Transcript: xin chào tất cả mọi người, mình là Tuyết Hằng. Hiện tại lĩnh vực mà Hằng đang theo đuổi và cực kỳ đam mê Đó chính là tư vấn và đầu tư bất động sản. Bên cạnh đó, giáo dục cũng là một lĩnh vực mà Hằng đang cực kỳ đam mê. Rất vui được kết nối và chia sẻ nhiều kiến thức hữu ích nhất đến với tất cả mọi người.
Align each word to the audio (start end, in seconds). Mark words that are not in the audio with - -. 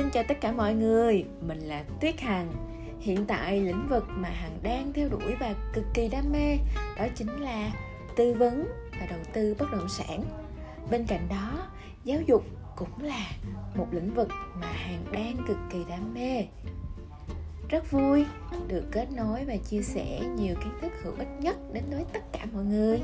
xin 0.00 0.10
chào 0.10 0.24
tất 0.28 0.40
cả 0.40 0.52
mọi 0.52 0.74
người, 0.74 1.24
mình 1.40 1.58
là 1.58 1.84
Tuyết 2.00 2.20
Hằng. 2.20 2.52
Hiện 3.00 3.26
tại 3.26 3.60
lĩnh 3.60 3.88
vực 3.88 4.04
mà 4.08 4.28
Hằng 4.28 4.58
đang 4.62 4.92
theo 4.92 5.08
đuổi 5.08 5.34
và 5.40 5.54
cực 5.72 5.84
kỳ 5.94 6.08
đam 6.08 6.32
mê 6.32 6.58
Đó 6.96 7.06
chính 7.14 7.40
là 7.40 7.72
tư 8.16 8.34
vấn 8.34 8.64
và 9.00 9.06
đầu 9.10 9.18
tư 9.32 9.54
bất 9.58 9.72
động 9.72 9.88
sản. 9.88 10.22
Bên 10.90 11.06
cạnh 11.06 11.28
đó, 11.30 11.68
giáo 12.04 12.20
dục 12.26 12.44
cũng 12.76 13.02
là 13.02 13.26
một 13.74 13.86
lĩnh 13.92 14.14
vực 14.14 14.28
mà 14.60 14.72
Hằng 14.72 15.04
đang 15.12 15.36
cực 15.48 15.56
kỳ 15.70 15.78
đam 15.88 16.14
mê. 16.14 16.44
Rất 17.68 17.90
vui 17.90 18.26
được 18.68 18.84
kết 18.92 19.06
nối 19.16 19.44
và 19.44 19.56
chia 19.56 19.82
sẻ 19.82 20.20
nhiều 20.36 20.54
kiến 20.54 20.72
thức 20.82 20.92
hữu 21.02 21.14
ích 21.18 21.28
nhất 21.40 21.56
đến 21.72 21.84
với 21.90 22.04
tất 22.12 22.22
cả 22.32 22.46
mọi 22.52 22.64
người. 22.64 23.00